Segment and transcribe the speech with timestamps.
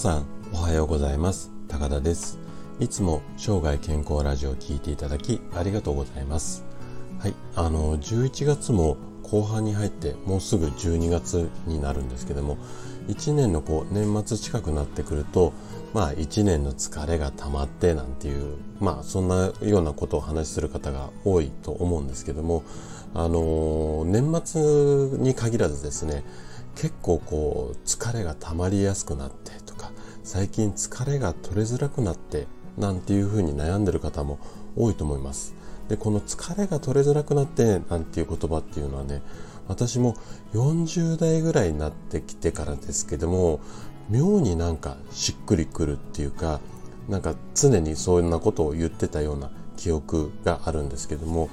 [0.00, 0.24] さん
[0.54, 1.50] おはようございます。
[1.68, 2.38] 高田です。
[2.78, 6.64] いつも生涯健康ラジオを聞いていただきありがとうございます。
[7.18, 12.56] はいあの11月も後半に入ってもうすぐ12月になるんですけども
[13.08, 15.52] 1年のこう年末近くなってくると
[15.92, 22.62] まあ1年の疲れが溜まってなんていうまあそんなようなことをお話しする方が多いと思うんですけども
[23.12, 26.24] あの年末に限らずですね
[26.74, 29.60] 結構こう疲れが溜まりやすくなって
[30.32, 32.46] 最近疲れが取れづらくなって
[32.78, 34.38] なんていうふうに悩んでる方も
[34.76, 35.56] 多いと思います。
[35.88, 39.22] でこの疲れが取れづらくなってなんていう言葉っていうのはね
[39.66, 40.14] 私も
[40.54, 43.58] 40代ぐらいになってきてからですけども
[44.08, 46.60] 妙になんかしっくりくるっていうか
[47.08, 51.50] なんか常にそんなことを言ってたような記憶があるんですけども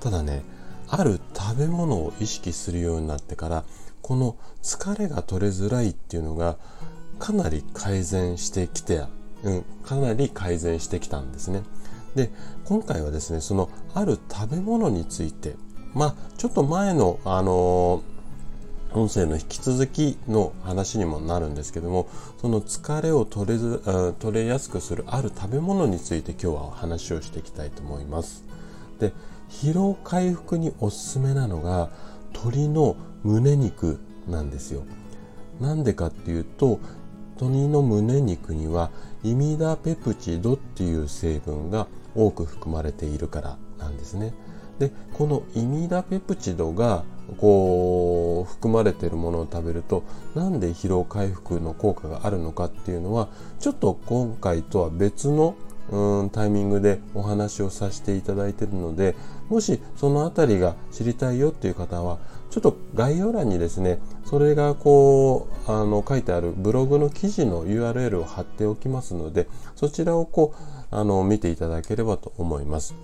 [0.00, 0.42] ただね
[0.86, 3.64] ある食べ物を意識するようになってから
[4.02, 6.58] この疲れが取れづらいっていうのが
[7.18, 9.04] かなり改善してきて、
[9.42, 11.62] うん、かなり改善してきたんですね。
[12.14, 12.30] で、
[12.64, 15.56] 今回はですね、そのある食べ物について、
[15.94, 22.08] まあ、ちょっと前の、あのー、音声の引き続きの話にもなるんですけども、
[22.40, 28.44] その疲れを取れず、取れやすくするある食べ物について今日はお話をしていきたいと思います。
[28.98, 29.12] で、
[29.50, 31.90] 疲労回復におすすめなのが、
[32.32, 34.84] 鶏の胸肉なんですよ。
[35.60, 36.80] なんでかっていうと
[37.40, 38.90] 鶏の胸肉には
[39.22, 44.34] イミダペプチドっていう成分が多く含まれているからなんですね。
[44.80, 47.04] でこのイミダペプチドが
[47.36, 53.28] こう含まれてるものを食べるとなんで疲労回復の効果があるのかっていうのは
[53.58, 55.54] ちょっと今回とは別の
[55.90, 59.16] うんタイミングでお話をさせていただいているので
[59.48, 62.18] もしそのあたりが知りたいよっていう方は
[62.50, 70.54] ちょっと概要欄にですねそれがこうあの書いてあるブログの記事の URL を貼っておきますのでそちらをこ
[70.92, 72.94] うあの見ていただければと思います。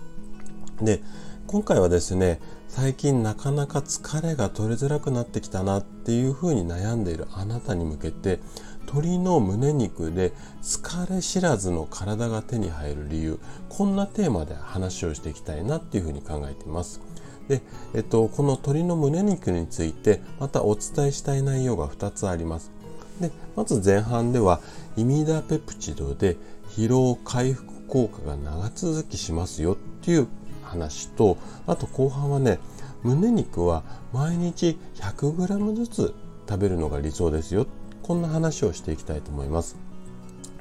[0.81, 1.03] で
[1.47, 8.41] 今回はですね最近なかなか疲れが取れづらくなってきたなっていうふうに悩んでいるあなたに向けて
[8.87, 13.38] 鶏の胸肉で疲れ知らずの体が手に入る理由
[13.69, 17.00] こんなテーマで話をしていきたいなっていうふうに考えています。
[17.49, 17.62] で、
[17.94, 22.72] えっと、この鶏の胸肉についてまたお伝えしたい内容が2つあります。
[23.21, 24.60] でまず前半では
[24.97, 26.37] イミダペプチドで
[26.71, 30.27] 疲労回復効果が長続きしますよっていう
[30.62, 32.59] 話とあと後半はね
[33.04, 36.15] 胸肉は毎日 100g ずつ
[36.49, 37.66] 食べるのが理想ですよ
[38.03, 39.77] こんな話をしていきたいと思います。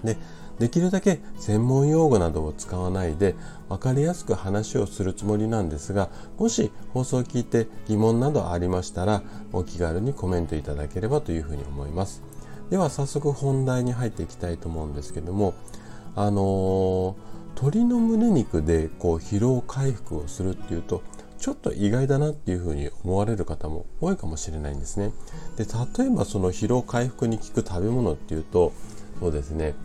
[0.04, 0.18] で
[0.60, 3.36] できるだけ専門用語などを使わないで
[3.70, 12.22] 分かりやすく話をするつもりなんですがもし放送を聞いて疑問などありましたらお気軽にコメントいただければというふうに思います。
[12.70, 15.54] では早速本題に入っていきたいと思うんですけども
[16.16, 17.16] あのー、
[17.56, 21.04] 鶏の胸肉でこう疲労回復をするっていうと
[21.44, 25.12] ちょっと意外だなっていうふうに思われる方も多いかもしれないんですね。
[25.58, 28.72] で例えばその疲労回復に効く食べ物っていうと
[29.20, 29.76] そうですね。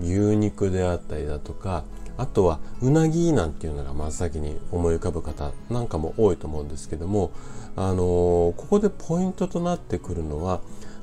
[0.00, 1.84] 牛肉であったりだとか
[2.18, 7.30] あとはうなぎなんていうのが真っ先に思い浮かぶ方なんかも多いと思うんですけども、
[7.76, 10.60] あのー、ここでポイントとなってくるのは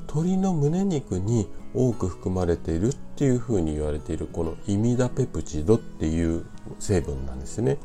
[0.08, 6.44] 鶏の胸肉に多く含まれているっていうふうに言われているこのイミダペプチドっていう
[6.78, 7.78] 成分なんですね。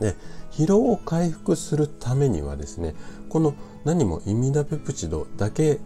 [0.00, 0.16] で
[0.50, 2.94] 疲労を回復するためにはですね
[3.28, 3.54] この
[3.84, 5.78] 何もイミダペプチドだけ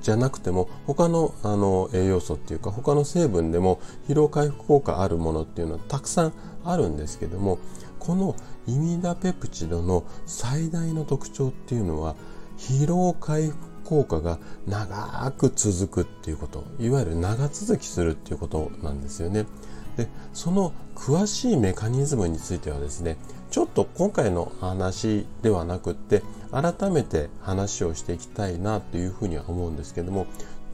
[0.00, 6.32] じゃなくても他のあの栄養素っていうか他の成分でも疲労回復効果あるものっていうのはたくさん
[6.64, 7.58] あるんですけども
[7.98, 8.36] この
[8.66, 12.14] イミダペプチドの最大の特徴っていうのは
[12.58, 19.46] 疲労回復効果が長く続くっていうこといわゆる長続きするっていうことなんですよね。
[19.96, 23.16] でその詳しいメカニズムについてはですね
[23.50, 30.26] ちょっと今回の話ではなくって改めて話をしていきたいなというふうには思うんですけども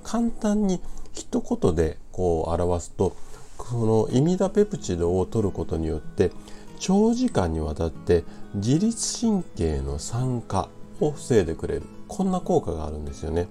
[0.02, 0.80] 簡単に
[1.12, 3.16] 一言でこう表すと
[3.56, 6.30] このイミダペプチドを取ることによって
[6.78, 8.24] 長時間にわたって
[8.54, 10.68] 自律神経の酸化
[11.00, 13.48] を防いでくれるこんな効果があるんですよね。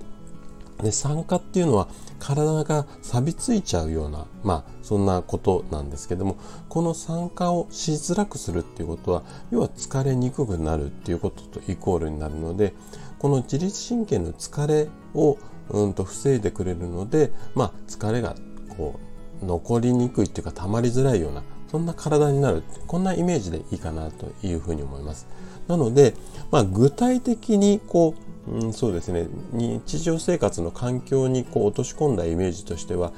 [0.84, 1.88] で酸化っていうのは
[2.20, 6.38] 体が錆びついちゃうようなまあそんなことなんですけども
[6.70, 12.74] この酸化をしづらくするっていうことは要は疲れにくくなるっていうこととイコールになるので
[13.20, 15.38] この自律神経の疲れを
[15.70, 18.36] うんと防いでくれるのでまあ疲れが
[18.78, 19.00] こ
[19.42, 21.44] う残りにくいっていうか溜まりづらいような
[21.74, 25.26] そんな体になるこんなイメージでいいかなというふうに思います。
[25.68, 26.14] なので、
[26.52, 33.14] まあ、具体的にこううん、そうですね日常生活の環境にこう落とし込んだイメージとしては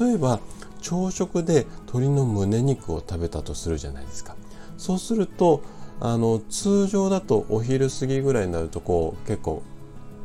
[0.00, 0.40] 例えば
[0.80, 4.36] 朝食で鶏の胸肉を食べたとするじゃないですか
[4.78, 5.60] そうすると
[6.00, 9.62] あの通常だとお昼過ぎぐらいになるとこう結構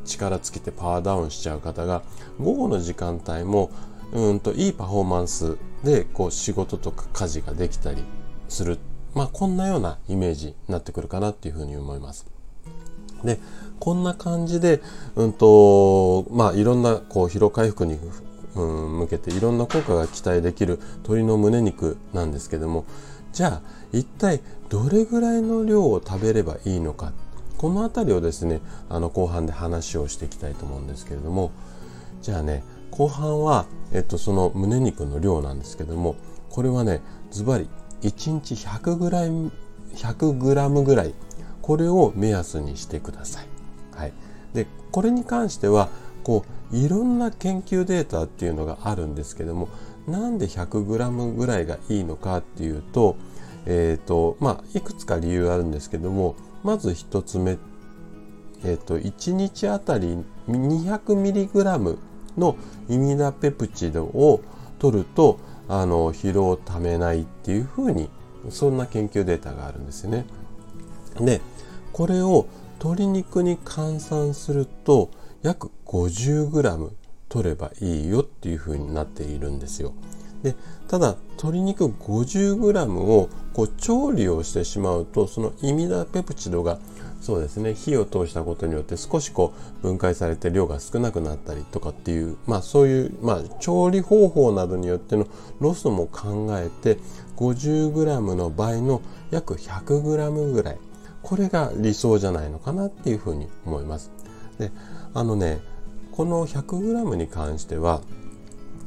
[0.05, 2.01] 力尽きてパワーダウンしちゃう方が
[2.39, 3.71] 午後の時間帯も
[4.11, 8.03] うんといいパフォーマンスでこう仕事とか家事ができたり
[8.47, 8.79] する。
[9.13, 12.27] まあこんなようなイメージになってくるかなっていうふうに思います。
[13.23, 13.39] で
[13.79, 14.81] こんな感じで、
[15.15, 17.99] うんとまあ、いろんなこう疲労回復に、
[18.55, 22.85] うん、向けていろんな効果が期待できる鶏の胸肉なんですけども。
[23.31, 23.61] じゃあ
[23.93, 27.13] 一体どれぐらいの量を食べればいいのか。
[27.57, 31.51] この辺りをですねあの後半で話をしていきたいと思うんですけれども。
[32.21, 36.15] じゃあね後半は、えっと、その胸肉の量なんですけども
[36.49, 37.01] これはね
[37.31, 37.69] ズバリ
[38.01, 39.51] 1日 100g,
[39.95, 41.13] 100g ぐらい
[41.61, 43.45] これを目安にしてください。
[43.95, 44.13] はい、
[44.53, 45.89] でこれに関しては
[46.23, 49.69] こういろんな研究データっていうのがあるんですけども
[50.07, 53.15] なんで 100g ぐらいがいいのかっていうと,、
[53.65, 57.57] えーとまあ、いくつか理由あるんですけどもまず1つ目、
[58.63, 61.97] えーと、1日あたり 200mg
[62.37, 62.57] の
[62.89, 64.41] イミダペプチドを
[64.79, 68.09] 取るとあの疲労をためないっていうふうに
[68.49, 70.25] そんな研究データがあるんですよね。
[71.19, 71.41] で
[71.91, 72.47] これを
[72.79, 75.11] 鶏肉に換算すると
[75.41, 76.91] 約 50g
[77.27, 79.93] 取ればいいよっていうふうになっているんですよ。
[80.43, 80.55] で
[80.87, 86.79] ただ鶏肉 50g をこう調理をしてしまうとそのイミダペプチドが
[87.21, 87.73] そうですね。
[87.73, 95.27] 火を通したことによって少しこう分解されて量が少なくなったりとかっていうまあそういう、まあ、調理方法などによっての
[95.59, 96.97] ロスも考えて
[97.35, 99.01] 50g の倍の
[99.31, 100.77] 約 100g ぐらい。
[101.21, 104.11] これが理想じゃないのかなっていうふうに思います。
[104.57, 104.71] で
[105.13, 105.59] あのね
[106.11, 108.01] この 100g に関しては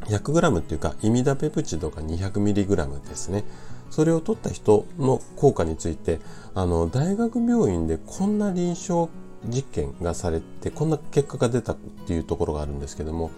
[0.06, 3.44] 100g っていうかイミダペプチドが 200mg ですね。
[3.92, 6.18] それを取った人の効果について
[6.54, 9.10] あの大学病院でこんな臨床
[9.44, 13.30] 実験がされてこんな結果が出たっていうところがあるんですけども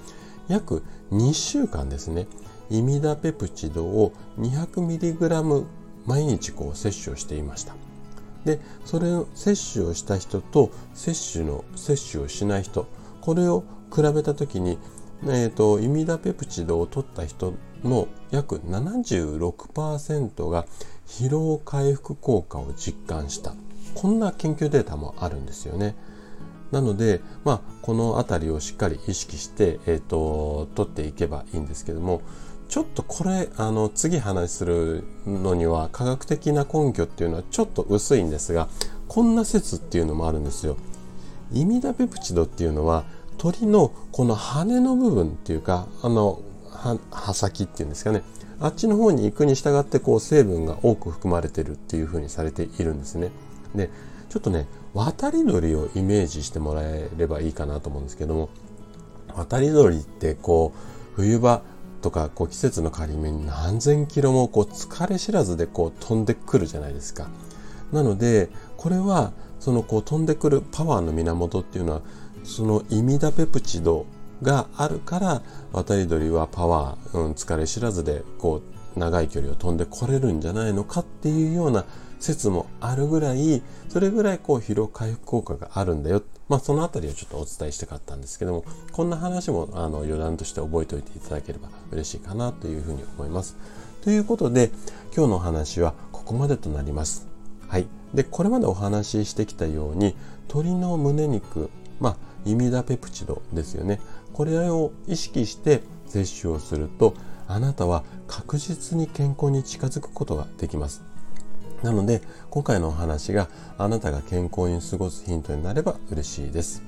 [0.47, 2.29] 約2週間ですね
[2.71, 5.65] イミダペプチドを 200mg
[6.07, 7.75] 毎日こう摂取をしていました。
[8.45, 12.87] でそれを摂取をした人と摂取の摂取をしない人
[13.23, 14.79] これを比べた時に
[15.27, 17.55] えーと、イミダペプチドを取った人
[17.85, 20.67] の約76%が
[21.07, 23.55] 疲労回復効果を実感した
[23.95, 25.95] こんな研究データもあるんですよね。
[26.73, 32.23] なので、まあ、この辺りをしっかり意識して、えーと、取っていけばいいんですけども
[32.69, 38.69] ちょっとこれあの次話するのには科学的な根拠っていうのはちょっと薄いんですが
[39.07, 40.77] こんな説っていうのもあるんですよ。
[41.53, 43.05] イミダペプチドっていうのは
[43.39, 46.41] 鳥のこの羽の部分っていうかあの
[47.11, 48.23] 葉先っていうんですかね
[48.61, 53.31] あっちの方に行くに従ってこう成分が多く含まれてるっていうふうにされているんですね。
[53.75, 53.91] で
[54.29, 58.49] ちょっとね渡り鳥をイメージしてもらえればいいかなと思うんですけども
[59.35, 60.79] 渡り鳥ってこう
[61.15, 61.63] 冬場
[62.03, 67.29] とかこう季節の変わり目に何千キロもこう疲れ知らずでこう飛んでくるじゃないですか。
[67.93, 72.03] なのでこれはそのこう飛んでくるパワーの源っていうのは
[72.45, 74.05] そのイミダペプチド
[74.45, 78.63] があるから渡り鳥はパワー、うん、疲れ知らずでこ
[78.97, 81.85] う長い距離を飛んでこれるんじゃないのかっていうような
[82.21, 93.57] 説もあるぐらいそれぐらいこう疲労回復効果があるんだよまあその辺りをちょっとお伝えしたかったんですけどもこんな話もあの余談として覚えておいていただければ嬉しいかなというふうに思います。
[94.03, 94.71] ということで
[95.17, 97.35] 今日のお話はここまでとなります。
[97.69, 97.87] はい。
[98.15, 100.15] で、これまでお話ししてきたように
[100.49, 101.71] 鶏の胸肉、
[102.01, 104.01] まあイミダペプチドですよね
[104.35, 107.15] これを意識して摂取をすると
[107.49, 111.03] あなたは確実に健康に近づくことができます。
[111.83, 113.49] なので今回のお話が
[113.79, 116.83] あなたが健康に過ごすヒントになれば嬉しいです。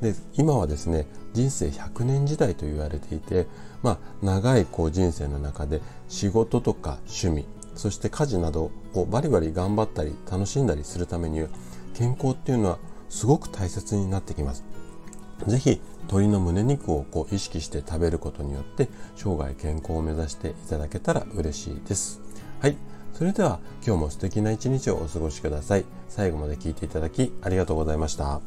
[0.00, 3.46] で今はですね人生100年時代と言われていて、
[3.82, 11.48] まあ、長いこう人生の中で仕事とか趣味そして家事などをバリバリ頑張ったり楽しんだりするためには
[11.94, 12.78] 健康っていうのは
[13.08, 14.64] すごく大切になってきます。
[15.46, 22.20] ぜひ鶏の胸肉をこう意識して食べることによって生涯健康を目指していただけたら嬉しいです。
[22.60, 22.76] はい。
[23.12, 25.84] それでは今日も素敵な一日をお過ごしください。
[26.08, 28.40] 最後まで聞いていただきありがとうございました。